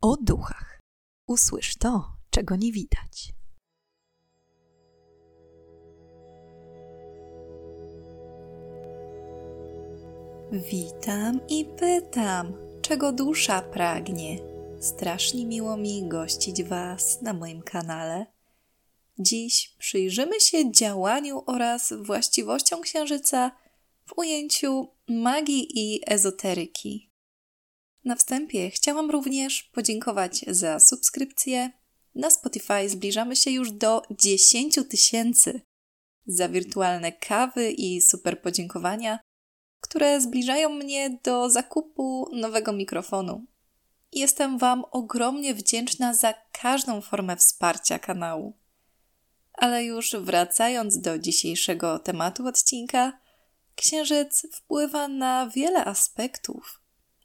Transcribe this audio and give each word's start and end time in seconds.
o 0.00 0.16
duchach. 0.16 0.80
Usłysz 1.26 1.76
to, 1.76 2.12
czego 2.30 2.56
nie 2.56 2.72
widać. 2.72 3.32
Witam 10.52 11.40
i 11.48 11.64
pytam, 11.64 12.52
czego 12.82 13.12
dusza 13.12 13.62
pragnie. 13.62 14.38
Strasznie 14.80 15.46
miło 15.46 15.76
mi 15.76 16.08
gościć 16.08 16.62
Was 16.62 17.22
na 17.22 17.32
moim 17.32 17.62
kanale. 17.62 18.26
Dziś 19.18 19.74
przyjrzymy 19.78 20.40
się 20.40 20.72
działaniu 20.72 21.42
oraz 21.46 21.92
właściwościom 22.02 22.82
księżyca 22.82 23.50
w 24.06 24.18
ujęciu 24.18 24.88
magii 25.08 25.66
i 25.74 26.00
ezoteryki. 26.06 27.07
Na 28.08 28.16
wstępie 28.16 28.70
chciałam 28.70 29.10
również 29.10 29.62
podziękować 29.62 30.44
za 30.48 30.80
subskrypcję. 30.80 31.70
Na 32.14 32.30
Spotify 32.30 32.88
zbliżamy 32.88 33.36
się 33.36 33.50
już 33.50 33.72
do 33.72 34.02
10 34.10 34.78
tysięcy. 34.90 35.60
Za 36.26 36.48
wirtualne 36.48 37.12
kawy 37.12 37.70
i 37.70 38.00
super 38.00 38.42
podziękowania, 38.42 39.18
które 39.80 40.20
zbliżają 40.20 40.68
mnie 40.68 41.18
do 41.24 41.50
zakupu 41.50 42.28
nowego 42.32 42.72
mikrofonu. 42.72 43.44
Jestem 44.12 44.58
Wam 44.58 44.84
ogromnie 44.90 45.54
wdzięczna 45.54 46.14
za 46.14 46.34
każdą 46.52 47.00
formę 47.00 47.36
wsparcia 47.36 47.98
kanału. 47.98 48.56
Ale 49.52 49.84
już 49.84 50.16
wracając 50.16 51.00
do 51.00 51.18
dzisiejszego 51.18 51.98
tematu 51.98 52.46
odcinka, 52.46 53.20
Księżyc 53.74 54.46
wpływa 54.52 55.08
na 55.08 55.50
wiele 55.54 55.84
aspektów, 55.84 56.80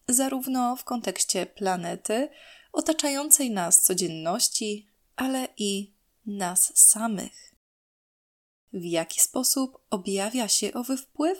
zarówno 0.07 0.75
w 0.75 0.83
kontekście 0.83 1.45
planety, 1.45 2.29
otaczającej 2.73 3.51
nas 3.51 3.83
codzienności, 3.83 4.87
ale 5.15 5.47
i 5.57 5.93
nas 6.25 6.71
samych. 6.75 7.53
W 8.73 8.83
jaki 8.83 9.19
sposób 9.21 9.77
objawia 9.89 10.47
się 10.47 10.73
owy 10.73 10.97
wpływ? 10.97 11.37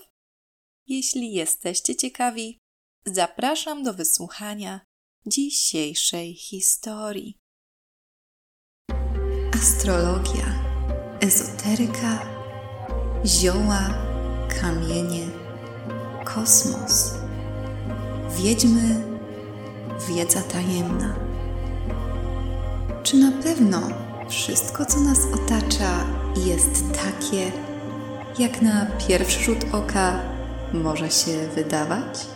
Jeśli 0.87 1.33
jesteście 1.33 1.95
ciekawi, 1.95 2.59
zapraszam 3.05 3.83
do 3.83 3.93
wysłuchania 3.93 4.85
dzisiejszej 5.25 6.35
historii. 6.35 7.37
Astrologia, 9.53 10.45
ezoteryka, 11.21 12.25
zioła, 13.25 13.89
kamienie, 14.61 15.27
kosmos, 16.25 17.22
wiedźmy, 18.37 19.01
wiedza 20.09 20.41
tajemna. 20.41 21.15
Czy 23.03 23.17
na 23.17 23.31
pewno 23.43 23.81
wszystko, 24.29 24.85
co 24.85 24.99
nas 24.99 25.19
otacza, 25.33 26.05
jest 26.45 26.83
takie, 26.93 27.51
jak 28.39 28.61
na 28.61 28.85
pierwszy 29.07 29.43
rzut 29.43 29.65
oka 29.73 30.19
może 30.73 31.11
się 31.11 31.47
wydawać? 31.55 32.27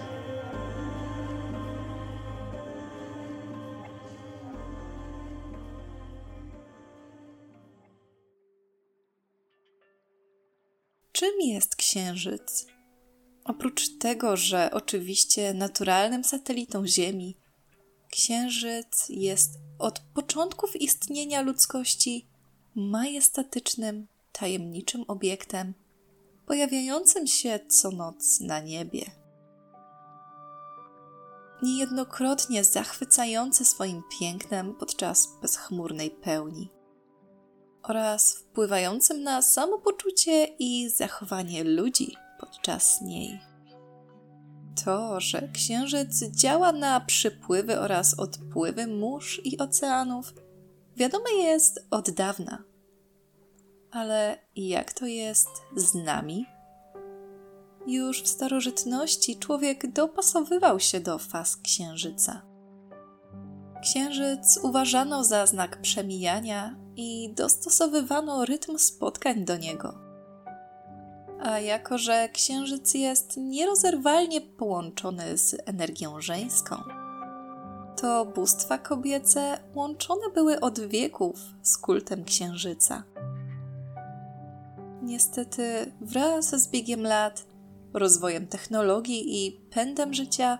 Czym 11.11 11.41
jest 11.41 11.75
Księżyc? 11.75 12.76
Oprócz 13.47 13.97
tego, 13.97 14.37
że 14.37 14.69
oczywiście 14.73 15.53
naturalnym 15.53 16.23
satelitą 16.23 16.87
Ziemi, 16.87 17.37
Księżyc 18.11 19.09
jest 19.09 19.59
od 19.79 19.99
początków 19.99 20.81
istnienia 20.81 21.41
ludzkości 21.41 22.27
majestatycznym, 22.75 24.07
tajemniczym 24.31 25.03
obiektem, 25.07 25.73
pojawiającym 26.45 27.27
się 27.27 27.59
co 27.69 27.91
noc 27.91 28.39
na 28.39 28.59
niebie. 28.59 29.11
Niejednokrotnie 31.63 32.63
zachwycający 32.63 33.65
swoim 33.65 34.01
pięknem 34.19 34.75
podczas 34.75 35.27
bezchmurnej 35.41 36.11
pełni 36.11 36.69
oraz 37.83 38.35
wpływającym 38.35 39.23
na 39.23 39.41
samopoczucie 39.41 40.45
i 40.59 40.89
zachowanie 40.89 41.63
ludzi 41.63 42.15
podczas 42.39 43.01
niej. 43.01 43.39
To, 44.85 45.19
że 45.19 45.47
księżyc 45.53 46.23
działa 46.23 46.71
na 46.71 46.99
przypływy 46.99 47.79
oraz 47.79 48.19
odpływy 48.19 48.87
mórz 48.87 49.41
i 49.43 49.57
oceanów, 49.57 50.33
wiadome 50.95 51.31
jest 51.33 51.87
od 51.91 52.09
dawna. 52.09 52.63
Ale 53.91 54.37
jak 54.55 54.93
to 54.93 55.05
jest 55.05 55.49
z 55.75 55.93
nami? 55.93 56.45
Już 57.87 58.23
w 58.23 58.27
starożytności 58.27 59.39
człowiek 59.39 59.91
dopasowywał 59.91 60.79
się 60.79 60.99
do 60.99 61.17
faz 61.17 61.57
księżyca. 61.57 62.41
Księżyc 63.81 64.59
uważano 64.63 65.23
za 65.23 65.45
znak 65.45 65.81
przemijania 65.81 66.75
i 66.95 67.33
dostosowywano 67.33 68.45
rytm 68.45 68.77
spotkań 68.77 69.45
do 69.45 69.57
niego. 69.57 70.06
A 71.41 71.59
jako, 71.59 71.97
że 71.97 72.29
księżyc 72.29 72.93
jest 72.93 73.37
nierozerwalnie 73.37 74.41
połączony 74.41 75.37
z 75.37 75.55
energią 75.65 76.21
żeńską, 76.21 76.75
to 78.01 78.25
bóstwa 78.25 78.77
kobiece 78.77 79.59
łączone 79.75 80.29
były 80.33 80.59
od 80.59 80.79
wieków 80.79 81.39
z 81.61 81.77
kultem 81.77 82.23
księżyca. 82.23 83.03
Niestety, 85.01 85.91
wraz 86.01 86.49
z 86.49 86.67
biegiem 86.67 87.01
lat, 87.01 87.45
rozwojem 87.93 88.47
technologii 88.47 89.47
i 89.47 89.51
pędem 89.51 90.13
życia, 90.13 90.59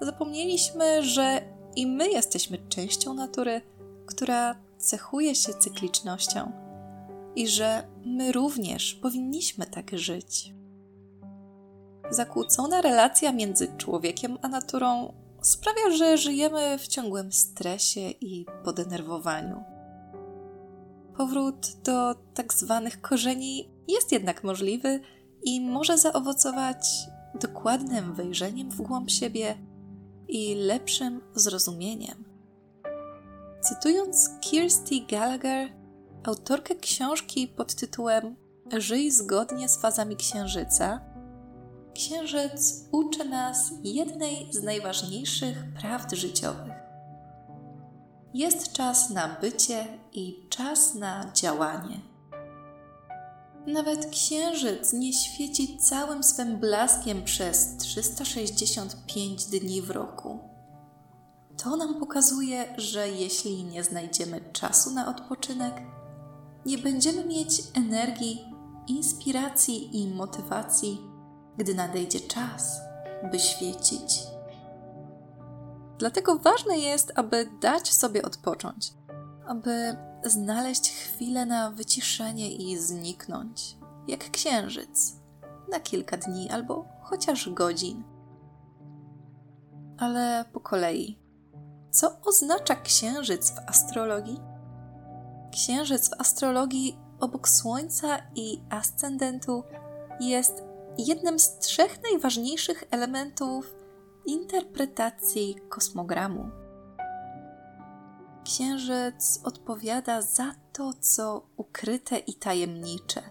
zapomnieliśmy, 0.00 1.02
że 1.02 1.40
i 1.76 1.86
my 1.86 2.10
jesteśmy 2.10 2.58
częścią 2.68 3.14
natury, 3.14 3.60
która 4.06 4.54
cechuje 4.78 5.34
się 5.34 5.54
cyklicznością 5.54 6.67
i 7.38 7.48
że 7.48 7.86
my 8.04 8.32
również 8.32 8.94
powinniśmy 8.94 9.66
tak 9.66 9.98
żyć. 9.98 10.54
Zakłócona 12.10 12.80
relacja 12.80 13.32
między 13.32 13.68
człowiekiem 13.76 14.38
a 14.42 14.48
naturą 14.48 15.12
sprawia, 15.42 15.90
że 15.90 16.18
żyjemy 16.18 16.78
w 16.78 16.88
ciągłym 16.88 17.32
stresie 17.32 18.00
i 18.00 18.46
podenerwowaniu. 18.64 19.64
Powrót 21.16 21.76
do 21.84 22.14
tak 22.34 22.54
zwanych 22.54 23.00
korzeni 23.00 23.70
jest 23.88 24.12
jednak 24.12 24.44
możliwy 24.44 25.00
i 25.42 25.60
może 25.60 25.98
zaowocować 25.98 26.88
dokładnym 27.40 28.14
wejrzeniem 28.14 28.70
w 28.70 28.82
głąb 28.82 29.10
siebie 29.10 29.58
i 30.28 30.54
lepszym 30.54 31.20
zrozumieniem. 31.34 32.24
Cytując 33.60 34.30
Kirsty 34.40 34.94
Gallagher, 35.10 35.77
autorkę 36.24 36.74
książki 36.74 37.48
pod 37.48 37.74
tytułem 37.74 38.36
Żyj 38.76 39.10
zgodnie 39.10 39.68
z 39.68 39.76
fazami 39.76 40.16
księżyca, 40.16 41.00
księżyc 41.94 42.84
uczy 42.92 43.24
nas 43.24 43.70
jednej 43.84 44.52
z 44.52 44.62
najważniejszych 44.62 45.56
prawd 45.80 46.14
życiowych. 46.14 46.72
Jest 48.34 48.72
czas 48.72 49.10
na 49.10 49.36
bycie 49.40 49.86
i 50.12 50.46
czas 50.48 50.94
na 50.94 51.32
działanie. 51.34 52.00
Nawet 53.66 54.06
księżyc 54.06 54.92
nie 54.92 55.12
świeci 55.12 55.78
całym 55.78 56.22
swym 56.22 56.56
blaskiem 56.56 57.24
przez 57.24 57.76
365 57.76 59.44
dni 59.44 59.82
w 59.82 59.90
roku. 59.90 60.38
To 61.62 61.76
nam 61.76 62.00
pokazuje, 62.00 62.74
że 62.76 63.08
jeśli 63.08 63.64
nie 63.64 63.84
znajdziemy 63.84 64.40
czasu 64.52 64.90
na 64.90 65.08
odpoczynek, 65.08 65.74
nie 66.66 66.78
będziemy 66.78 67.24
mieć 67.24 67.62
energii, 67.74 68.44
inspiracji 68.86 70.02
i 70.02 70.14
motywacji, 70.14 71.00
gdy 71.56 71.74
nadejdzie 71.74 72.20
czas, 72.20 72.80
by 73.30 73.38
świecić. 73.38 74.22
Dlatego 75.98 76.38
ważne 76.38 76.78
jest, 76.78 77.12
aby 77.14 77.50
dać 77.60 77.92
sobie 77.92 78.22
odpocząć, 78.22 78.92
aby 79.46 79.96
znaleźć 80.24 80.90
chwilę 80.90 81.46
na 81.46 81.70
wyciszenie 81.70 82.54
i 82.54 82.78
zniknąć, 82.78 83.76
jak 84.08 84.30
księżyc, 84.30 85.16
na 85.72 85.80
kilka 85.80 86.16
dni 86.16 86.50
albo 86.50 86.84
chociaż 87.02 87.50
godzin. 87.50 88.04
Ale 89.98 90.44
po 90.52 90.60
kolei. 90.60 91.18
Co 91.90 92.20
oznacza 92.20 92.74
księżyc 92.74 93.50
w 93.50 93.58
astrologii? 93.66 94.40
Księżyc 95.52 96.10
w 96.10 96.20
astrologii 96.20 96.98
obok 97.20 97.48
Słońca 97.48 98.18
i 98.34 98.62
ascendentu 98.70 99.64
jest 100.20 100.62
jednym 100.98 101.38
z 101.38 101.58
trzech 101.58 102.02
najważniejszych 102.02 102.84
elementów 102.90 103.74
interpretacji 104.26 105.56
kosmogramu. 105.68 106.50
Księżyc 108.44 109.40
odpowiada 109.44 110.22
za 110.22 110.54
to, 110.72 110.92
co 111.00 111.46
ukryte 111.56 112.18
i 112.18 112.34
tajemnicze. 112.34 113.22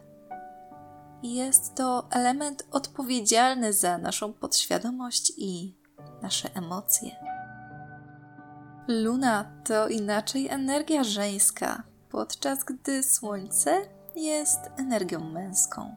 Jest 1.24 1.75
to 1.75 2.08
element 2.12 2.68
odpowiedzialny 2.72 3.74
za 3.74 3.98
naszą 3.98 4.34
podświadomość 4.34 5.34
i 5.38 5.75
nasze 6.22 6.56
emocje. 6.56 7.16
Luna 8.88 9.52
to 9.63 9.88
inaczej 9.88 10.48
energia 10.48 11.04
żeńska, 11.04 11.84
podczas 12.09 12.63
gdy 12.63 13.04
Słońce 13.04 13.81
jest 14.15 14.59
energią 14.77 15.19
męską. 15.19 15.95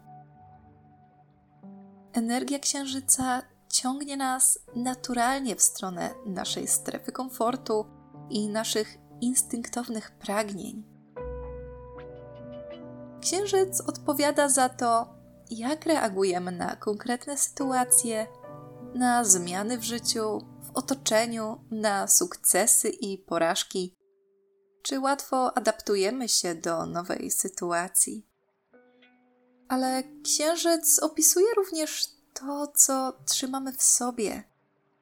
Energia 2.13 2.59
Księżyca 2.59 3.43
ciągnie 3.69 4.17
nas 4.17 4.59
naturalnie 4.77 5.57
w 5.57 5.63
stronę 5.63 6.11
naszej 6.27 6.69
strefy 6.69 7.13
komfortu 7.13 7.87
i 8.31 8.49
naszych 8.49 8.99
instynktownych 9.21 10.11
pragnień. 10.11 10.85
Księżyc 13.21 13.81
odpowiada 13.81 14.49
za 14.49 14.69
to, 14.69 15.15
jak 15.51 15.87
reagujemy 15.87 16.53
na 16.53 16.77
konkretne 16.77 17.37
sytuacje, 17.37 18.27
na 18.95 19.25
zmiany 19.25 19.79
w 19.79 19.83
życiu, 19.83 20.39
w 20.63 20.71
otoczeniu, 20.75 21.61
na 21.71 22.07
sukcesy 22.07 22.89
i 22.89 23.19
porażki. 23.19 24.00
Czy 24.83 25.01
łatwo 25.01 25.57
adaptujemy 25.57 26.29
się 26.29 26.55
do 26.55 26.87
nowej 26.87 27.31
sytuacji? 27.31 28.27
Ale 29.69 30.03
księżyc 30.25 30.99
opisuje 30.99 31.55
również 31.57 32.09
to, 32.35 32.73
co 32.77 33.13
trzymamy 33.27 33.73
w 33.73 33.83
sobie 33.83 34.45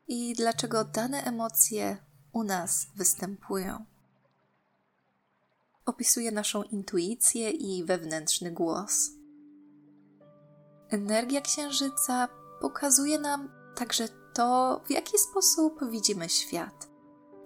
i 0.09 0.35
dlaczego 0.35 0.85
dane 0.85 1.25
emocje 1.25 1.97
u 2.33 2.45
nas 2.45 2.87
występują. 2.97 3.85
Opisuje 5.87 6.31
naszą 6.31 6.63
intuicję 6.63 7.51
i 7.51 7.85
wewnętrzny 7.85 8.51
głos. 8.51 9.11
Energia 10.91 11.41
księżyca 11.41 12.29
pokazuje 12.61 13.19
nam 13.19 13.53
także 13.77 14.09
to, 14.35 14.81
w 14.87 14.91
jaki 14.91 15.19
sposób 15.19 15.91
widzimy 15.91 16.29
świat. 16.29 16.89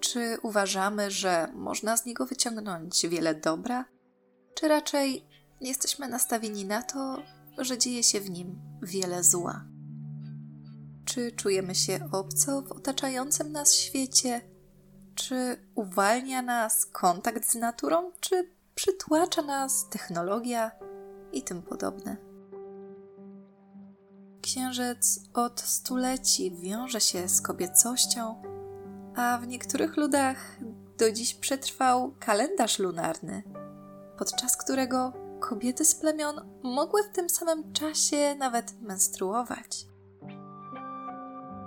Czy 0.02 0.36
uważamy, 0.42 1.10
że 1.10 1.48
można 1.54 1.96
z 1.96 2.06
niego 2.06 2.26
wyciągnąć 2.26 3.06
wiele 3.06 3.34
dobra, 3.34 3.84
czy 4.54 4.68
raczej 4.68 5.26
jesteśmy 5.60 6.08
nastawieni 6.08 6.64
na 6.64 6.82
to, 6.82 7.22
że 7.58 7.78
dzieje 7.78 8.02
się 8.02 8.20
w 8.20 8.30
nim 8.30 8.60
wiele 8.82 9.24
zła? 9.24 9.64
Czy 11.04 11.32
czujemy 11.32 11.74
się 11.74 12.08
obco 12.12 12.62
w 12.62 12.72
otaczającym 12.72 13.52
nas 13.52 13.74
świecie? 13.74 14.40
Czy 15.14 15.56
uwalnia 15.74 16.42
nas 16.42 16.86
kontakt 16.86 17.50
z 17.50 17.54
naturą, 17.54 18.12
czy 18.20 18.50
przytłacza 18.74 19.42
nas 19.42 19.88
technologia 19.88 20.70
i 21.32 21.42
tym 21.42 21.62
podobne? 21.62 22.16
Księżyc 24.42 25.20
od 25.34 25.60
stuleci 25.60 26.56
wiąże 26.56 27.00
się 27.00 27.28
z 27.28 27.40
kobiecością, 27.40 28.42
a 29.16 29.38
w 29.38 29.46
niektórych 29.46 29.96
ludach 29.96 30.58
do 30.98 31.12
dziś 31.12 31.34
przetrwał 31.34 32.14
kalendarz 32.20 32.78
lunarny, 32.78 33.42
podczas 34.18 34.56
którego 34.56 35.12
kobiety 35.40 35.84
z 35.84 35.94
plemion 35.94 36.40
mogły 36.62 37.02
w 37.02 37.08
tym 37.08 37.30
samym 37.30 37.72
czasie 37.72 38.34
nawet 38.38 38.80
menstruować. 38.80 39.86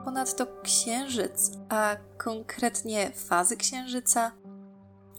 Ponadto 0.06 0.48
księżyc, 0.64 1.52
a 1.70 1.96
konkretnie 2.18 3.12
fazy 3.12 3.58
księżyca, 3.58 4.32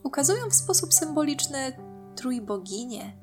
ukazują 0.03 0.51
w 0.51 0.55
sposób 0.55 0.95
symboliczny 0.95 1.73
trójboginię, 2.17 3.17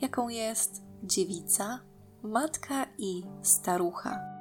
jaką 0.00 0.28
jest 0.28 0.82
dziewica, 1.02 1.80
matka 2.22 2.86
i 2.98 3.22
starucha. 3.42 4.33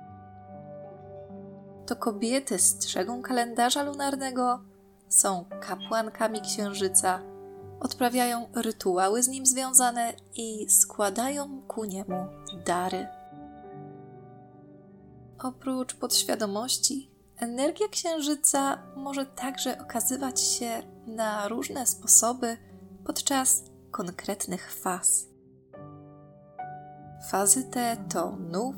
To 1.85 1.95
kobiety 1.95 2.59
strzegą 2.59 3.21
kalendarza 3.21 3.83
lunarnego, 3.83 4.59
są 5.09 5.45
kapłankami 5.61 6.41
księżyca, 6.41 7.21
odprawiają 7.79 8.47
rytuały 8.55 9.23
z 9.23 9.27
nim 9.27 9.45
związane 9.45 10.13
i 10.33 10.69
składają 10.69 11.61
ku 11.67 11.85
niemu 11.85 12.25
dary. 12.65 13.07
Oprócz 15.39 15.95
podświadomości, 15.95 17.11
energia 17.37 17.87
księżyca 17.87 18.77
może 18.95 19.25
także 19.25 19.81
okazywać 19.81 20.41
się 20.41 20.83
na 21.07 21.47
różne 21.47 21.87
sposoby 21.87 22.57
podczas 23.05 23.63
konkretnych 23.91 24.71
faz. 24.71 25.27
Fazy 27.29 27.63
te 27.63 27.97
to 28.13 28.37
nów, 28.51 28.75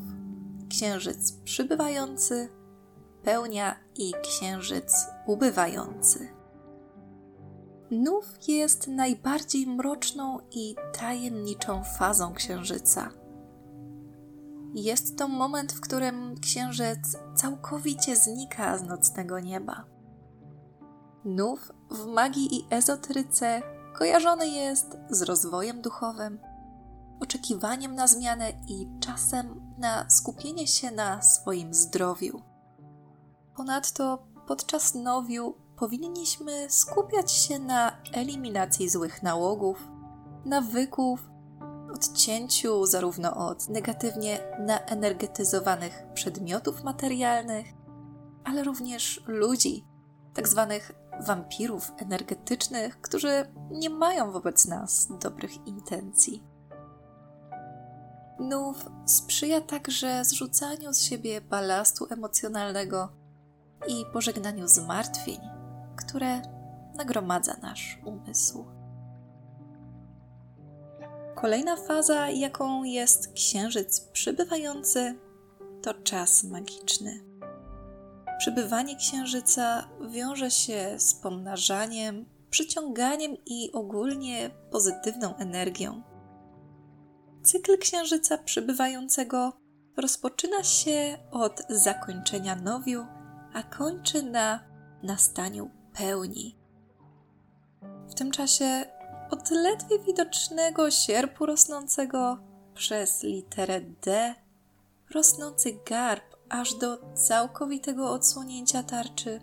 księżyc 0.69 1.31
przybywający, 1.31 2.49
pełnia 3.25 3.75
i 3.95 4.13
księżyc 4.23 5.07
ubywający. 5.25 6.29
Nów 7.91 8.25
jest 8.47 8.87
najbardziej 8.87 9.67
mroczną 9.67 10.39
i 10.51 10.75
tajemniczą 10.99 11.83
fazą 11.83 12.33
księżyca. 12.33 13.09
Jest 14.73 15.17
to 15.17 15.27
moment, 15.27 15.73
w 15.73 15.81
którym 15.81 16.35
księżyc 16.41 17.17
całkowicie 17.35 18.15
znika 18.15 18.77
z 18.77 18.83
nocnego 18.83 19.39
nieba. 19.39 19.85
Nów 21.25 21.71
w 21.91 22.05
magii 22.05 22.55
i 22.55 22.67
ezoteryce 22.69 23.61
kojarzony 23.93 24.47
jest 24.47 24.97
z 25.09 25.21
rozwojem 25.21 25.81
duchowym 25.81 26.39
oczekiwaniem 27.19 27.95
na 27.95 28.07
zmianę 28.07 28.49
i 28.67 28.87
czasem 28.99 29.73
na 29.77 30.09
skupienie 30.09 30.67
się 30.67 30.91
na 30.91 31.21
swoim 31.21 31.73
zdrowiu. 31.73 32.54
Ponadto 33.55 34.27
podczas 34.47 34.95
nowiu 34.95 35.53
powinniśmy 35.75 36.69
skupiać 36.69 37.31
się 37.31 37.59
na 37.59 38.01
eliminacji 38.13 38.89
złych 38.89 39.23
nałogów, 39.23 39.87
nawyków, 40.45 41.29
odcięciu 41.93 42.85
zarówno 42.85 43.47
od 43.49 43.69
negatywnie 43.69 44.39
naenergetyzowanych 44.59 46.03
przedmiotów 46.13 46.83
materialnych, 46.83 47.65
ale 48.43 48.63
również 48.63 49.23
ludzi, 49.27 49.85
tak 50.33 50.47
zwanych 50.47 50.91
wampirów 51.25 51.91
energetycznych, 51.97 53.01
którzy 53.01 53.51
nie 53.71 53.89
mają 53.89 54.31
wobec 54.31 54.67
nas 54.67 55.07
dobrych 55.21 55.67
intencji. 55.67 56.43
Nów 58.39 58.85
sprzyja 59.05 59.61
także 59.61 60.25
zrzucaniu 60.25 60.93
z 60.93 61.01
siebie 61.01 61.41
balastu 61.41 62.07
emocjonalnego 62.09 63.24
i 63.87 64.05
pożegnaniu 64.13 64.67
zmartwień, 64.67 65.39
które 65.95 66.41
nagromadza 66.95 67.55
nasz 67.61 67.99
umysł. 68.05 68.65
Kolejna 71.35 71.75
faza, 71.75 72.29
jaką 72.29 72.83
jest 72.83 73.33
księżyc 73.33 73.99
przybywający, 73.99 75.19
to 75.81 75.93
czas 75.93 76.43
magiczny. 76.43 77.23
Przybywanie 78.39 78.95
księżyca 78.95 79.89
wiąże 80.09 80.51
się 80.51 80.95
z 80.99 81.13
pomnażaniem, 81.13 82.25
przyciąganiem 82.49 83.37
i 83.45 83.71
ogólnie 83.71 84.49
pozytywną 84.71 85.35
energią 85.35 86.15
Cykl 87.45 87.77
księżyca 87.77 88.37
przybywającego 88.37 89.53
rozpoczyna 89.97 90.63
się 90.63 91.17
od 91.31 91.63
zakończenia 91.69 92.55
nowiu, 92.55 93.05
a 93.55 93.63
kończy 93.63 94.23
na 94.23 94.59
nastaniu 95.03 95.69
pełni. 95.93 96.57
W 98.09 98.13
tym 98.13 98.31
czasie 98.31 98.85
od 99.31 99.51
ledwie 99.51 99.99
widocznego 99.99 100.91
sierpu 100.91 101.45
rosnącego 101.45 102.37
przez 102.73 103.23
literę 103.23 103.81
D, 103.81 104.35
rosnący 105.13 105.79
garb 105.89 106.35
aż 106.49 106.73
do 106.73 106.97
całkowitego 107.13 108.11
odsłonięcia 108.11 108.83
tarczy. 108.83 109.39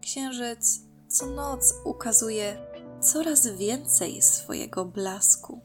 Księżyc 0.00 0.80
co 1.08 1.26
noc 1.26 1.74
ukazuje 1.84 2.66
coraz 3.00 3.46
więcej 3.46 4.22
swojego 4.22 4.84
blasku. 4.84 5.60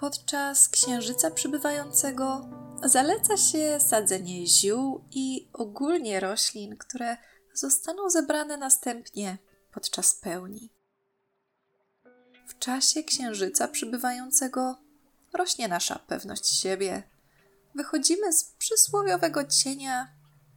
Podczas 0.00 0.68
księżyca 0.68 1.30
przybywającego 1.30 2.48
zaleca 2.84 3.36
się 3.36 3.80
sadzenie 3.80 4.46
ziół 4.46 5.04
i 5.10 5.48
ogólnie 5.52 6.20
roślin, 6.20 6.76
które 6.76 7.16
zostaną 7.54 8.10
zebrane 8.10 8.56
następnie 8.56 9.38
podczas 9.72 10.14
pełni. 10.14 10.70
W 12.48 12.58
czasie 12.58 13.02
księżyca 13.02 13.68
przybywającego 13.68 14.76
rośnie 15.32 15.68
nasza 15.68 15.98
pewność 15.98 16.46
siebie. 16.46 17.02
Wychodzimy 17.74 18.32
z 18.32 18.44
przysłowiowego 18.44 19.44
cienia, 19.44 20.08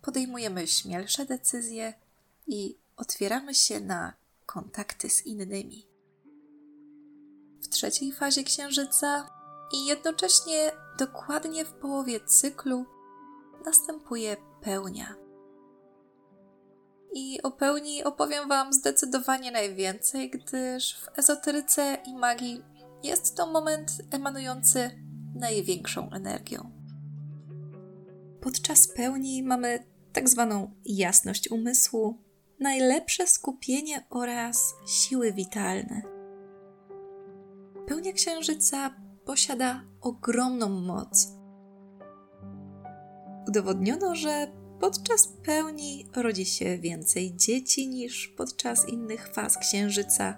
podejmujemy 0.02 0.68
śmielsze 0.68 1.26
decyzje 1.26 1.94
i 2.48 2.78
otwieramy 2.98 3.56
się 3.56 3.80
na 3.80 4.14
kontakty 4.46 5.10
z 5.10 5.26
innymi. 5.26 5.88
W 7.62 7.68
trzeciej 7.68 8.12
fazie 8.12 8.44
księżyca 8.44 9.30
i 9.74 9.86
jednocześnie 9.86 10.72
dokładnie 11.00 11.66
w 11.66 11.74
połowie 11.74 12.20
cyklu 12.20 12.86
następuje 13.66 14.38
pełnia. 14.62 15.16
I 17.14 17.42
o 17.42 17.52
pełni 17.52 18.04
opowiem 18.04 18.50
Wam 18.50 18.74
zdecydowanie 18.74 19.52
najwięcej, 19.52 20.30
gdyż 20.30 21.00
w 21.00 21.20
ezoteryce 21.20 21.98
i 22.08 22.16
magii 22.16 22.64
jest 23.04 23.38
to 23.38 23.48
moment 23.48 23.92
emanujący 24.12 24.92
największą 25.36 26.12
energią. 26.12 26.72
Podczas 28.42 28.88
pełni 28.88 29.44
mamy 29.44 29.86
tak 30.14 30.30
zwaną 30.30 30.72
jasność 30.86 31.52
umysłu, 31.52 32.24
najlepsze 32.60 33.28
skupienie 33.28 34.06
oraz 34.10 34.74
siły 34.88 35.34
witalne. 35.34 36.02
Pełnia 37.88 38.14
księżyca 38.14 38.96
posiada 39.26 39.84
ogromną 40.06 40.70
moc. 40.70 41.28
Udowodniono, 43.48 44.16
że 44.16 44.48
podczas 44.80 45.28
pełni 45.28 46.06
rodzi 46.16 46.46
się 46.46 46.78
więcej 46.78 47.36
dzieci 47.36 47.88
niż 47.88 48.28
podczas 48.28 48.90
innych 48.90 49.28
faz 49.34 49.58
księżyca 49.58 50.36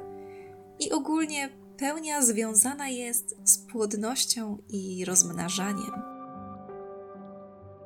i 0.80 0.92
ogólnie 0.92 1.50
pełnia 1.78 2.22
związana 2.22 2.88
jest 2.90 3.36
z 3.44 3.58
płodnością 3.58 4.58
i 4.70 5.06
rozmnażaniem. 5.06 6.02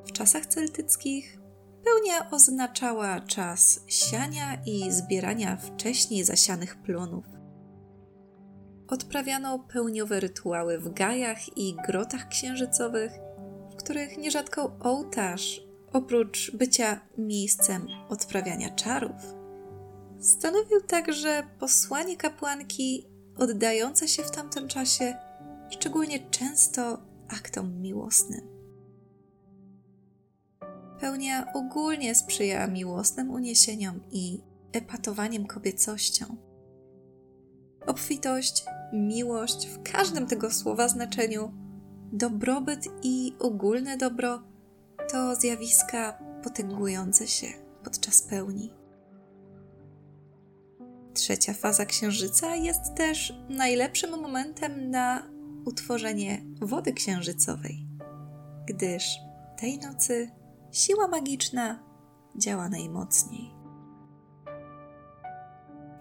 W 0.06 0.12
czasach 0.12 0.46
celtyckich 0.46 1.40
pełnia 1.84 2.32
oznaczała 2.32 3.20
czas 3.20 3.80
siania 3.88 4.58
i 4.66 4.92
zbierania 4.92 5.58
wcześniej 5.58 6.24
zasianych 6.24 6.82
plonów. 6.82 7.41
Odprawiano 8.92 9.60
pełniowe 9.60 10.20
rytuały 10.20 10.80
w 10.80 10.94
gajach 10.94 11.58
i 11.58 11.76
grotach 11.88 12.28
księżycowych, 12.28 13.12
w 13.72 13.76
których 13.76 14.18
nierzadko 14.18 14.78
ołtarz, 14.80 15.62
oprócz 15.94 16.56
bycia 16.56 17.02
miejscem 17.18 17.88
odprawiania 18.10 18.70
czarów, 18.70 19.36
stanowił 20.20 20.82
także 20.82 21.44
posłanie 21.60 22.18
kapłanki 22.18 23.08
oddające 23.38 24.08
się 24.08 24.24
w 24.24 24.32
tamtym 24.32 24.68
czasie 24.68 25.16
szczególnie 25.70 26.30
często 26.30 27.02
aktom 27.30 27.82
miłosnym. 27.82 28.42
Pełnia 31.00 31.54
ogólnie 31.54 32.16
sprzyja 32.16 32.68
miłosnym 32.68 33.30
uniesieniom 33.30 34.00
i 34.12 34.42
epatowaniem 34.72 35.46
kobiecością. 35.46 36.51
Obfitość, 37.88 38.66
miłość 38.94 39.68
w 39.68 39.84
każdym 39.84 40.28
tego 40.28 40.52
słowa 40.52 40.88
znaczeniu, 40.88 41.54
dobrobyt 42.14 42.88
i 43.04 43.36
ogólne 43.40 43.98
dobro 43.98 44.44
to 45.12 45.36
zjawiska 45.36 46.20
potęgujące 46.44 47.28
się 47.28 47.48
podczas 47.84 48.22
pełni. 48.22 48.74
Trzecia 51.14 51.54
faza 51.54 51.86
księżyca 51.86 52.56
jest 52.56 52.96
też 52.96 53.34
najlepszym 53.50 54.22
momentem 54.22 54.90
na 54.90 55.24
utworzenie 55.66 56.46
wody 56.62 56.94
księżycowej, 56.94 57.88
gdyż 58.68 59.18
tej 59.58 59.80
nocy 59.80 60.32
siła 60.72 61.08
magiczna 61.08 61.84
działa 62.36 62.70
najmocniej. 62.70 63.52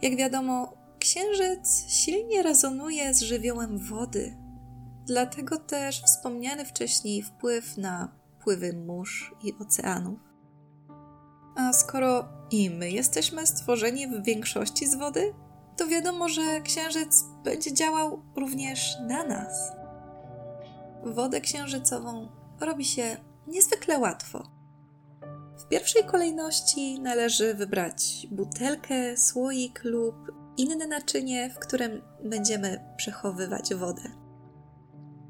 Jak 0.02 0.16
wiadomo, 0.16 0.79
księżyc 1.00 1.84
silnie 1.88 2.42
rezonuje 2.42 3.14
z 3.14 3.20
żywiołem 3.20 3.78
wody, 3.78 4.36
dlatego 5.06 5.58
też 5.58 6.02
wspomniany 6.02 6.64
wcześniej 6.64 7.22
wpływ 7.22 7.76
na 7.76 8.12
pływy 8.44 8.72
mórz 8.72 9.34
i 9.44 9.54
oceanów. 9.60 10.18
A 11.56 11.72
skoro 11.72 12.28
i 12.50 12.70
my 12.70 12.90
jesteśmy 12.90 13.46
stworzeni 13.46 14.06
w 14.06 14.22
większości 14.22 14.86
z 14.86 14.94
wody, 14.94 15.34
to 15.76 15.86
wiadomo, 15.86 16.28
że 16.28 16.60
księżyc 16.60 17.24
będzie 17.44 17.74
działał 17.74 18.22
również 18.36 18.96
na 19.08 19.26
nas. 19.26 19.72
Wodę 21.04 21.40
księżycową 21.40 22.28
robi 22.60 22.84
się 22.84 23.16
niezwykle 23.46 23.98
łatwo. 23.98 24.50
W 25.58 25.68
pierwszej 25.68 26.04
kolejności 26.04 27.00
należy 27.00 27.54
wybrać 27.54 28.26
butelkę, 28.30 29.16
słoik 29.16 29.80
lub 29.84 30.39
inne 30.60 30.86
naczynie, 30.86 31.50
w 31.50 31.58
którym 31.58 32.02
będziemy 32.24 32.84
przechowywać 32.96 33.74
wodę. 33.74 34.02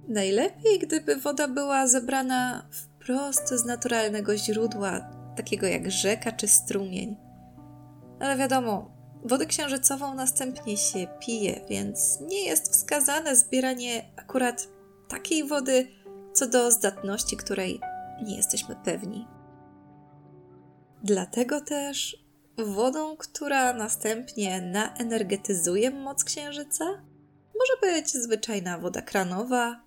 Najlepiej, 0.08 0.78
gdyby 0.78 1.16
woda 1.16 1.48
była 1.48 1.86
zebrana 1.86 2.68
wprost 2.70 3.48
z 3.48 3.64
naturalnego 3.64 4.36
źródła, 4.36 5.00
takiego 5.36 5.66
jak 5.66 5.90
rzeka 5.90 6.32
czy 6.32 6.48
strumień. 6.48 7.16
Ale 8.20 8.36
wiadomo, 8.36 8.90
wodę 9.24 9.46
księżycową 9.46 10.14
następnie 10.14 10.76
się 10.76 11.06
pije, 11.20 11.60
więc 11.68 12.20
nie 12.20 12.44
jest 12.44 12.72
wskazane 12.72 13.36
zbieranie 13.36 14.04
akurat 14.16 14.68
takiej 15.08 15.44
wody, 15.48 15.86
co 16.32 16.46
do 16.46 16.70
zdatności 16.70 17.36
której 17.36 17.80
nie 18.22 18.36
jesteśmy 18.36 18.76
pewni. 18.84 19.26
Dlatego 21.02 21.60
też 21.60 22.24
wodą, 22.64 23.16
która 23.16 23.72
następnie 23.72 24.60
naenergetyzuje 24.62 25.90
moc 25.90 26.24
księżyca, 26.24 26.84
może 27.58 27.94
być 27.94 28.12
zwyczajna 28.12 28.78
woda 28.78 29.02
kranowa, 29.02 29.80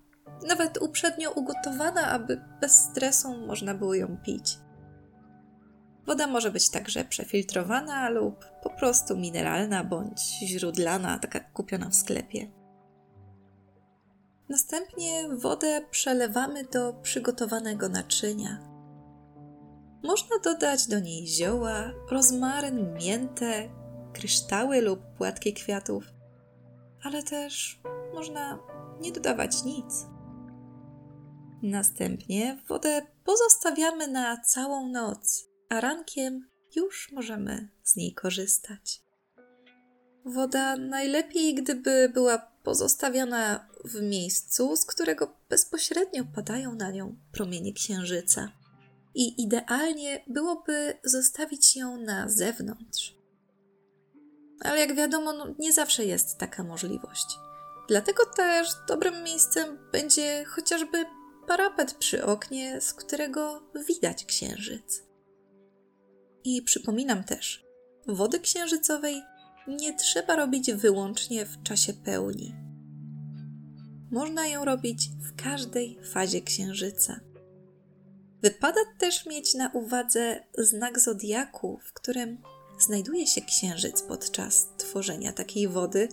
nawet 0.48 0.82
uprzednio 0.82 1.30
ugotowana, 1.30 2.10
aby 2.10 2.40
bez 2.60 2.72
stresu 2.72 3.36
można 3.46 3.74
było 3.74 3.94
ją 3.94 4.16
pić. 4.24 4.58
Woda 6.06 6.26
może 6.26 6.50
być 6.50 6.70
także 6.70 7.04
przefiltrowana 7.04 8.08
lub 8.08 8.44
po 8.62 8.70
prostu 8.70 9.16
mineralna 9.16 9.84
bądź 9.84 10.20
źródlana, 10.20 11.18
taka 11.18 11.40
kupiona 11.40 11.88
w 11.88 11.94
sklepie. 11.94 12.50
Następnie 14.48 15.28
wodę 15.28 15.80
przelewamy 15.90 16.64
do 16.64 16.92
przygotowanego 16.92 17.88
naczynia. 17.88 18.73
Można 20.04 20.38
dodać 20.38 20.86
do 20.86 21.00
niej 21.00 21.26
zioła, 21.26 21.90
rozmaryn, 22.10 22.94
miętę, 22.94 23.68
kryształy 24.12 24.80
lub 24.80 25.00
płatki 25.16 25.52
kwiatów, 25.52 26.04
ale 27.02 27.22
też 27.22 27.80
można 28.14 28.58
nie 29.00 29.12
dodawać 29.12 29.64
nic. 29.64 30.06
Następnie 31.62 32.62
wodę 32.68 33.06
pozostawiamy 33.24 34.08
na 34.08 34.40
całą 34.40 34.88
noc, 34.88 35.48
a 35.68 35.80
rankiem 35.80 36.48
już 36.76 37.12
możemy 37.12 37.68
z 37.82 37.96
niej 37.96 38.14
korzystać. 38.14 39.02
Woda 40.24 40.76
najlepiej, 40.76 41.54
gdyby 41.54 42.10
była 42.14 42.38
pozostawiona 42.38 43.68
w 43.84 44.02
miejscu, 44.02 44.76
z 44.76 44.84
którego 44.84 45.36
bezpośrednio 45.48 46.24
padają 46.34 46.74
na 46.74 46.90
nią 46.90 47.16
promienie 47.32 47.72
księżyca. 47.72 48.63
I 49.14 49.42
idealnie 49.42 50.24
byłoby 50.26 50.98
zostawić 51.04 51.76
ją 51.76 51.96
na 51.96 52.28
zewnątrz. 52.28 53.16
Ale 54.60 54.80
jak 54.80 54.94
wiadomo, 54.94 55.32
no 55.32 55.54
nie 55.58 55.72
zawsze 55.72 56.04
jest 56.04 56.38
taka 56.38 56.64
możliwość. 56.64 57.38
Dlatego 57.88 58.26
też 58.36 58.68
dobrym 58.88 59.22
miejscem 59.22 59.78
będzie 59.92 60.44
chociażby 60.44 61.04
parapet 61.46 61.94
przy 61.94 62.24
oknie, 62.24 62.80
z 62.80 62.94
którego 62.94 63.62
widać 63.88 64.24
księżyc. 64.24 65.02
I 66.44 66.62
przypominam 66.62 67.24
też, 67.24 67.64
wody 68.06 68.40
księżycowej 68.40 69.22
nie 69.68 69.96
trzeba 69.96 70.36
robić 70.36 70.72
wyłącznie 70.72 71.46
w 71.46 71.62
czasie 71.62 71.92
pełni. 71.92 72.54
Można 74.10 74.46
ją 74.46 74.64
robić 74.64 75.08
w 75.08 75.42
każdej 75.42 75.98
fazie 76.12 76.40
księżyca. 76.40 77.20
Wypada 78.44 78.80
też 78.98 79.26
mieć 79.26 79.54
na 79.54 79.70
uwadze 79.72 80.40
znak 80.58 81.00
zodiaku, 81.00 81.80
w 81.84 81.92
którym 81.92 82.38
znajduje 82.78 83.26
się 83.26 83.40
księżyc 83.40 84.02
podczas 84.02 84.68
tworzenia 84.76 85.32
takiej 85.32 85.68
wody, 85.68 86.08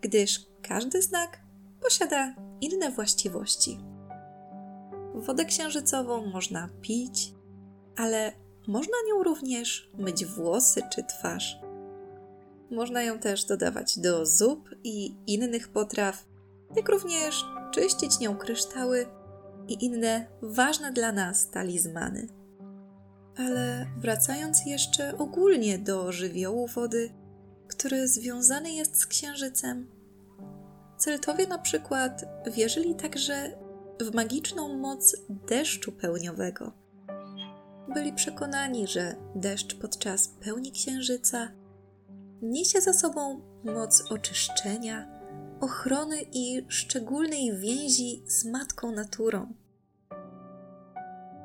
gdyż 0.00 0.40
każdy 0.62 1.02
znak 1.02 1.40
posiada 1.82 2.34
inne 2.60 2.90
właściwości. 2.90 3.78
Wodę 5.14 5.44
księżycową 5.44 6.26
można 6.26 6.68
pić, 6.80 7.34
ale 7.96 8.32
można 8.66 8.94
nią 9.08 9.22
również 9.22 9.90
myć 9.98 10.24
włosy 10.24 10.82
czy 10.92 11.04
twarz. 11.04 11.58
Można 12.70 13.02
ją 13.02 13.18
też 13.18 13.44
dodawać 13.44 13.98
do 13.98 14.26
zup 14.26 14.70
i 14.84 15.14
innych 15.26 15.68
potraw, 15.68 16.24
jak 16.76 16.88
również 16.88 17.44
czyścić 17.70 18.18
nią 18.18 18.36
kryształy 18.36 19.19
i 19.70 19.84
inne 19.84 20.26
ważne 20.42 20.92
dla 20.92 21.12
nas 21.12 21.50
talizmany. 21.50 22.28
Ale 23.36 23.86
wracając 23.96 24.66
jeszcze 24.66 25.18
ogólnie 25.18 25.78
do 25.78 26.12
żywiołu 26.12 26.66
wody, 26.66 27.10
który 27.68 28.08
związany 28.08 28.72
jest 28.72 28.96
z 28.96 29.06
księżycem. 29.06 29.86
Celtowie 30.96 31.46
na 31.46 31.58
przykład 31.58 32.24
wierzyli 32.52 32.94
także 32.94 33.58
w 34.00 34.14
magiczną 34.14 34.76
moc 34.76 35.16
deszczu 35.28 35.92
pełniowego. 35.92 36.72
Byli 37.94 38.12
przekonani, 38.12 38.86
że 38.86 39.14
deszcz 39.34 39.74
podczas 39.74 40.28
pełni 40.28 40.72
księżyca 40.72 41.52
niesie 42.42 42.80
za 42.80 42.92
sobą 42.92 43.40
moc 43.64 44.02
oczyszczenia, 44.10 45.08
ochrony 45.60 46.16
i 46.32 46.64
szczególnej 46.68 47.56
więzi 47.58 48.22
z 48.26 48.44
matką 48.44 48.92
naturą. 48.92 49.59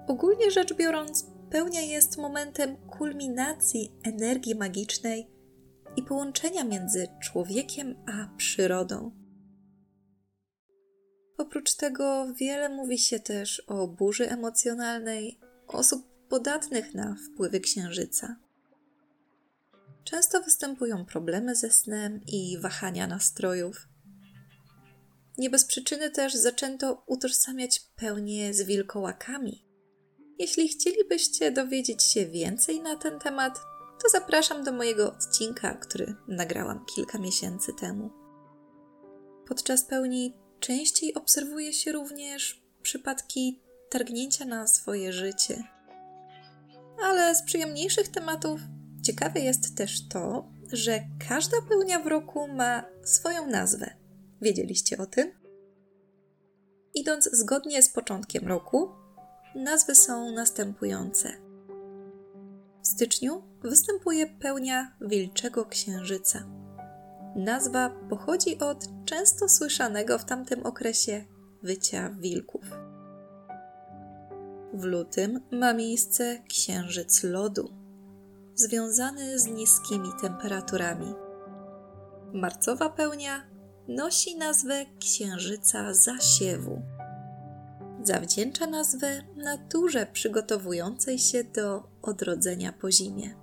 Ogólnie 0.07 0.51
rzecz 0.51 0.73
biorąc, 0.73 1.25
pełnia 1.49 1.81
jest 1.81 2.17
momentem 2.17 2.77
kulminacji 2.77 3.91
energii 4.03 4.55
magicznej 4.55 5.27
i 5.95 6.03
połączenia 6.03 6.63
między 6.63 7.07
człowiekiem 7.21 7.95
a 8.07 8.37
przyrodą. 8.37 9.11
Oprócz 11.37 11.75
tego 11.75 12.33
wiele 12.33 12.69
mówi 12.69 12.97
się 12.97 13.19
też 13.19 13.59
o 13.59 13.87
burzy 13.87 14.29
emocjonalnej 14.29 15.39
osób 15.67 16.07
podatnych 16.29 16.93
na 16.93 17.15
wpływy 17.15 17.59
księżyca. 17.59 18.35
Często 20.03 20.41
występują 20.41 21.05
problemy 21.05 21.55
ze 21.55 21.71
snem 21.71 22.21
i 22.27 22.57
wahania 22.61 23.07
nastrojów. 23.07 23.87
Nie 25.37 25.49
bez 25.49 25.65
przyczyny 25.65 26.09
też 26.09 26.33
zaczęto 26.33 27.03
utożsamiać 27.07 27.79
pełnię 27.95 28.53
z 28.53 28.61
wilkołakami. 28.61 29.64
Jeśli 30.39 30.67
chcielibyście 30.67 31.51
dowiedzieć 31.51 32.03
się 32.03 32.25
więcej 32.25 32.81
na 32.81 32.95
ten 32.95 33.19
temat, 33.19 33.59
to 34.03 34.09
zapraszam 34.09 34.63
do 34.63 34.71
mojego 34.71 35.13
odcinka, 35.13 35.73
który 35.73 36.15
nagrałam 36.27 36.85
kilka 36.95 37.17
miesięcy 37.17 37.73
temu. 37.73 38.09
Podczas 39.47 39.83
pełni 39.83 40.37
częściej 40.59 41.13
obserwuje 41.13 41.73
się 41.73 41.91
również 41.91 42.63
przypadki 42.81 43.61
targnięcia 43.89 44.45
na 44.45 44.67
swoje 44.67 45.13
życie. 45.13 45.63
Ale 47.03 47.35
z 47.35 47.43
przyjemniejszych 47.43 48.07
tematów 48.07 48.59
ciekawe 49.03 49.39
jest 49.39 49.77
też 49.77 50.07
to, 50.07 50.51
że 50.71 51.03
każda 51.29 51.57
pełnia 51.69 51.99
w 51.99 52.07
roku 52.07 52.47
ma 52.47 52.85
swoją 53.03 53.47
nazwę. 53.47 53.95
Wiedzieliście 54.41 54.97
o 54.97 55.05
tym? 55.05 55.31
Idąc 56.93 57.29
zgodnie 57.33 57.81
z 57.81 57.89
początkiem 57.89 58.47
roku, 58.47 58.91
nazwy 59.55 59.95
są 59.95 60.31
następujące. 60.31 61.29
W 62.81 62.87
styczniu 62.87 63.43
występuje 63.63 64.27
pełnia 64.27 64.91
Wilczego 65.01 65.65
Księżyca. 65.65 66.43
Nazwa 67.35 67.89
pochodzi 68.09 68.59
od 68.59 68.87
często 69.05 69.49
słyszanego 69.49 70.17
w 70.17 70.25
tamtym 70.25 70.65
okresie 70.65 71.25
wycia 71.63 72.09
wilków. 72.09 72.63
W 74.73 74.83
lutym 74.83 75.41
ma 75.51 75.73
miejsce 75.73 76.39
księżyc 76.49 77.23
lodu, 77.23 77.73
związany 78.55 79.39
z 79.39 79.47
niskimi 79.47 80.09
temperaturami. 80.21 81.13
Marcowa 82.33 82.89
pełnia 82.89 83.47
nosi 83.87 84.37
nazwę 84.37 84.85
księżyca 84.99 85.93
zasiewu. 85.93 86.94
Zawdzięcza 88.05 88.67
nazwę 88.67 89.23
naturze 89.35 90.07
przygotowującej 90.13 91.19
się 91.19 91.43
do 91.43 91.83
odrodzenia 92.01 92.73
po 92.73 92.91
zimie. 92.91 93.35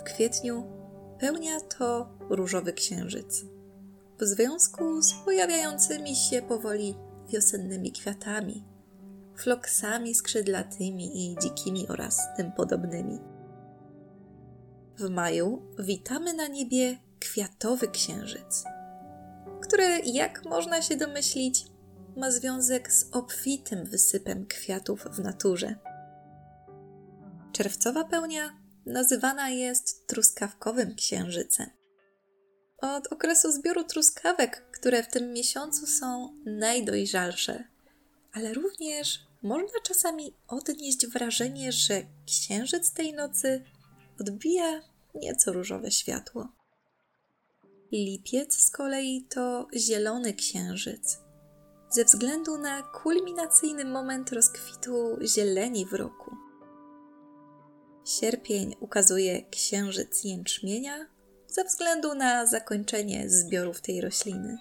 W 0.00 0.02
kwietniu 0.02 0.64
pełnia 1.18 1.60
to 1.60 2.08
różowy 2.30 2.72
księżyc. 2.72 3.44
W 4.20 4.24
związku 4.24 5.02
z 5.02 5.12
pojawiającymi 5.12 6.16
się 6.16 6.42
powoli 6.42 6.94
wiosennymi 7.28 7.92
kwiatami, 7.92 8.64
floksami 9.36 10.14
skrzydlatymi 10.14 11.32
i 11.32 11.36
dzikimi 11.42 11.88
oraz 11.88 12.20
tym 12.36 12.52
podobnymi. 12.52 13.18
W 14.98 15.10
maju 15.10 15.62
witamy 15.78 16.34
na 16.34 16.46
niebie 16.46 16.98
kwiatowy 17.20 17.88
księżyc, 17.88 18.64
który, 19.60 20.00
jak 20.04 20.44
można 20.44 20.82
się 20.82 20.96
domyślić, 20.96 21.75
ma 22.16 22.30
związek 22.30 22.92
z 22.92 23.06
obfitym 23.12 23.84
wysypem 23.84 24.46
kwiatów 24.46 25.04
w 25.04 25.18
naturze. 25.18 25.76
Czerwcowa 27.52 28.04
pełnia 28.04 28.58
nazywana 28.86 29.50
jest 29.50 30.06
truskawkowym 30.06 30.94
księżycem. 30.94 31.70
Od 32.78 33.12
okresu 33.12 33.52
zbioru 33.52 33.84
truskawek, 33.84 34.70
które 34.72 35.02
w 35.02 35.08
tym 35.08 35.32
miesiącu 35.32 35.86
są 35.86 36.38
najdojrzalsze, 36.46 37.64
ale 38.32 38.54
również 38.54 39.26
można 39.42 39.80
czasami 39.82 40.34
odnieść 40.48 41.06
wrażenie, 41.06 41.72
że 41.72 42.02
księżyc 42.26 42.92
tej 42.92 43.12
nocy 43.12 43.64
odbija 44.20 44.80
nieco 45.14 45.52
różowe 45.52 45.90
światło. 45.90 46.48
Lipiec 47.92 48.58
z 48.58 48.70
kolei 48.70 49.26
to 49.30 49.66
zielony 49.76 50.34
księżyc, 50.34 51.18
ze 51.90 52.04
względu 52.04 52.58
na 52.58 52.82
kulminacyjny 52.82 53.84
moment 53.84 54.32
rozkwitu 54.32 55.18
zieleni 55.22 55.86
w 55.86 55.92
roku. 55.92 56.36
Sierpień 58.04 58.76
ukazuje 58.80 59.42
księżyc 59.50 60.24
jęczmienia 60.24 61.06
ze 61.48 61.64
względu 61.64 62.14
na 62.14 62.46
zakończenie 62.46 63.30
zbiorów 63.30 63.80
tej 63.80 64.00
rośliny. 64.00 64.58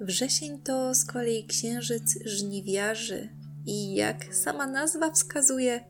Wrzesień 0.00 0.62
to 0.62 0.94
z 0.94 1.04
kolei 1.04 1.46
księżyc 1.46 2.18
żniwiarzy 2.24 3.28
i 3.66 3.94
jak 3.94 4.34
sama 4.34 4.66
nazwa 4.66 5.10
wskazuje, 5.10 5.84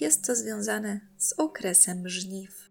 jest 0.00 0.24
to 0.24 0.34
związane 0.34 1.00
z 1.18 1.32
okresem 1.32 2.08
żniw. 2.08 2.70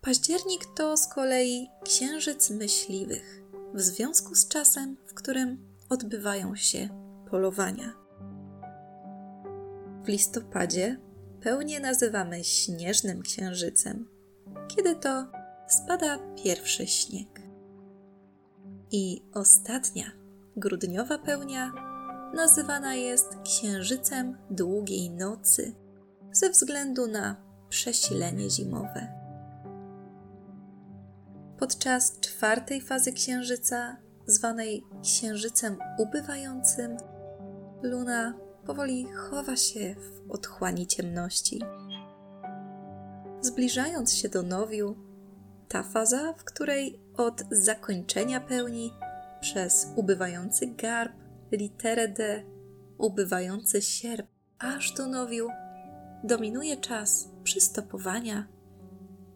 Październik 0.00 0.64
to 0.76 0.96
z 0.96 1.08
kolei 1.08 1.68
księżyc 1.84 2.50
myśliwych, 2.50 3.42
w 3.76 3.80
związku 3.80 4.34
z 4.34 4.48
czasem, 4.48 4.96
w 5.06 5.14
którym 5.14 5.58
odbywają 5.88 6.56
się 6.56 6.88
polowania. 7.30 7.94
W 10.04 10.08
listopadzie 10.08 11.00
pełnię 11.40 11.80
nazywamy 11.80 12.44
śnieżnym 12.44 13.22
księżycem, 13.22 14.08
kiedy 14.68 14.96
to 14.96 15.26
spada 15.68 16.18
pierwszy 16.44 16.86
śnieg. 16.86 17.40
I 18.90 19.22
ostatnia, 19.34 20.04
grudniowa 20.56 21.18
pełnia, 21.18 21.72
nazywana 22.34 22.94
jest 22.94 23.26
księżycem 23.44 24.38
długiej 24.50 25.10
nocy 25.10 25.74
ze 26.32 26.50
względu 26.50 27.06
na 27.06 27.36
przesilenie 27.68 28.50
zimowe. 28.50 29.15
Podczas 31.58 32.20
czwartej 32.20 32.80
fazy 32.80 33.12
księżyca, 33.12 33.96
zwanej 34.26 34.84
księżycem 35.02 35.78
ubywającym, 35.98 36.96
luna 37.82 38.34
powoli 38.66 39.06
chowa 39.12 39.56
się 39.56 39.94
w 39.94 40.30
otchłani 40.30 40.86
ciemności. 40.86 41.62
Zbliżając 43.40 44.14
się 44.14 44.28
do 44.28 44.42
nowiu, 44.42 44.96
ta 45.68 45.82
faza, 45.82 46.32
w 46.32 46.44
której 46.44 47.00
od 47.16 47.42
zakończenia 47.50 48.40
pełni 48.40 48.92
przez 49.40 49.92
ubywający 49.96 50.66
garb, 50.66 51.12
literę 51.52 52.08
D, 52.08 52.42
ubywający 52.98 53.82
sierp, 53.82 54.26
aż 54.58 54.92
do 54.92 55.06
nowiu, 55.06 55.48
dominuje 56.24 56.76
czas 56.76 57.28
przystopowania, 57.44 58.46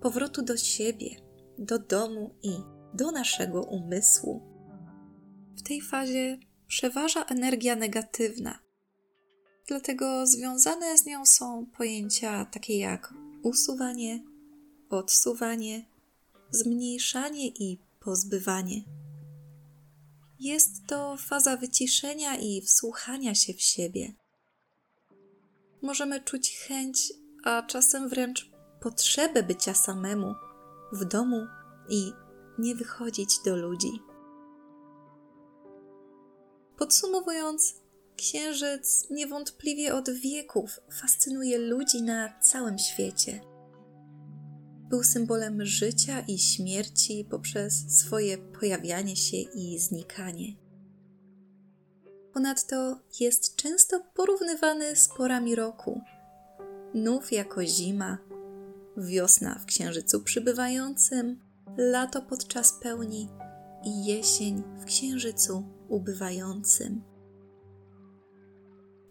powrotu 0.00 0.42
do 0.42 0.56
siebie, 0.56 1.29
do 1.60 1.78
domu 1.78 2.34
i 2.42 2.52
do 2.94 3.10
naszego 3.10 3.62
umysłu. 3.62 4.42
W 5.56 5.62
tej 5.62 5.82
fazie 5.82 6.38
przeważa 6.66 7.24
energia 7.24 7.76
negatywna, 7.76 8.58
dlatego 9.68 10.26
związane 10.26 10.98
z 10.98 11.06
nią 11.06 11.26
są 11.26 11.66
pojęcia 11.76 12.44
takie 12.44 12.78
jak 12.78 13.14
usuwanie, 13.42 14.24
odsuwanie, 14.90 15.86
zmniejszanie 16.50 17.48
i 17.48 17.78
pozbywanie. 18.00 18.82
Jest 20.40 20.86
to 20.86 21.16
faza 21.16 21.56
wyciszenia 21.56 22.36
i 22.36 22.62
wsłuchania 22.62 23.34
się 23.34 23.54
w 23.54 23.60
siebie. 23.60 24.12
Możemy 25.82 26.20
czuć 26.20 26.58
chęć, 26.58 27.12
a 27.44 27.62
czasem 27.62 28.08
wręcz 28.08 28.50
potrzebę 28.80 29.42
bycia 29.42 29.74
samemu 29.74 30.34
w 30.92 31.04
domu 31.04 31.46
i 31.88 32.12
nie 32.58 32.74
wychodzić 32.74 33.38
do 33.44 33.56
ludzi. 33.56 34.02
Podsumowując, 36.76 37.80
Księżyc 38.20 39.10
niewątpliwie 39.10 39.94
od 39.94 40.10
wieków 40.10 40.80
fascynuje 41.00 41.58
ludzi 41.58 42.02
na 42.02 42.40
całym 42.40 42.78
świecie. 42.78 43.40
był 44.88 45.02
symbolem 45.02 45.64
życia 45.64 46.20
i 46.20 46.38
śmierci 46.38 47.26
poprzez 47.30 47.74
swoje 47.88 48.38
pojawianie 48.38 49.16
się 49.16 49.36
i 49.36 49.78
znikanie. 49.78 50.56
Ponadto 52.32 53.00
jest 53.20 53.56
często 53.56 54.00
porównywany 54.14 54.96
z 54.96 55.08
porami 55.08 55.54
roku. 55.54 56.00
Nów 56.94 57.32
jako 57.32 57.64
zima, 57.64 58.18
wiosna 59.00 59.58
w 59.58 59.64
księżycu 59.64 60.22
przybywającym, 60.22 61.40
lato 61.76 62.22
podczas 62.22 62.72
pełni 62.72 63.28
i 63.84 64.04
jesień 64.04 64.62
w 64.80 64.84
księżycu 64.84 65.68
ubywającym. 65.88 67.02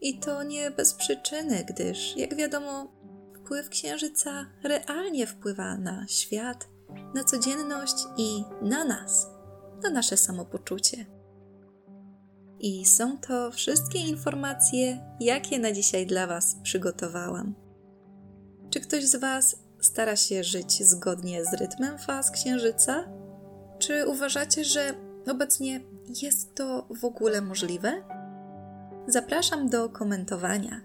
I 0.02 0.19
to 0.19 0.43
nie 0.43 0.71
bez 0.71 0.93
przyczyny, 0.93 1.65
gdyż, 1.67 2.17
jak 2.17 2.36
wiadomo, 2.36 2.91
wpływ 3.36 3.69
księżyca 3.69 4.45
realnie 4.63 5.28
wpływa 5.28 5.78
na 5.78 6.08
świat, 6.08 6.69
na 7.15 7.23
codzienność 7.23 7.95
i 8.17 8.43
na 8.62 8.86
nas, 8.86 9.28
na 9.84 9.89
nasze 9.89 10.17
samopoczucie. 10.17 11.06
I 12.60 12.86
są 12.86 13.17
to 13.17 13.52
wszystkie 13.52 13.99
informacje, 13.99 15.02
jakie 15.19 15.60
na 15.60 15.71
dzisiaj 15.71 16.08
dla 16.08 16.28
Was 16.28 16.56
przygotowałam. 16.63 17.56
Czy 18.69 18.80
ktoś 18.80 19.06
z 19.06 19.15
Was 19.15 19.56
stara 19.82 20.15
się 20.15 20.44
żyć 20.44 20.84
zgodnie 20.84 21.46
z 21.46 21.54
rytmem 21.54 21.98
faz 21.98 22.32
księżyca? 22.32 23.04
Czy 23.80 24.08
uważacie, 24.08 24.63
że 24.63 24.94
obecnie 25.32 25.82
jest 26.22 26.56
to 26.56 26.88
w 27.02 27.06
ogóle 27.06 27.42
możliwe? 27.42 28.04
Zapraszam 29.08 29.70
do 29.70 29.89
komentowania. 29.89 30.82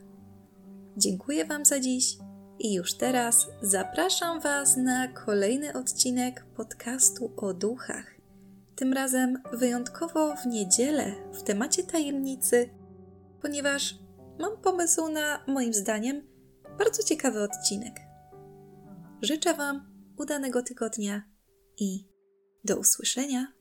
Dziękuję 0.96 1.44
Wam 1.44 1.64
za 1.64 1.80
dziś 1.80 2.18
i 2.58 2.74
już 2.74 2.94
teraz 2.94 3.46
zapraszam 3.62 4.40
Was 4.40 4.76
na 4.76 5.08
kolejny 5.08 5.72
odcinek 5.72 6.44
podcastu 6.56 7.32
o 7.36 7.54
duchach. 7.54 8.14
Tym 8.76 8.92
razem 8.92 9.42
wyjątkowo 9.52 10.36
w 10.36 10.46
niedzielę 10.46 11.12
w 11.32 11.42
temacie 11.42 11.82
tajemnicy, 11.82 12.70
ponieważ 13.42 13.98
mam 14.38 14.56
pomysł 14.56 15.08
na, 15.08 15.44
moim 15.46 15.74
zdaniem, 15.74 16.22
bardzo 16.78 17.02
ciekawy 17.02 17.42
odcinek. 17.42 18.13
Życzę 19.22 19.54
Wam 19.54 19.94
udanego 20.18 20.62
tygodnia 20.62 21.22
i 21.78 22.08
do 22.64 22.76
usłyszenia. 22.76 23.52